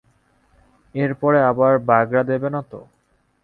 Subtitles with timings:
[0.95, 2.79] এর পরে আবার বাগড়া দেবে না তো?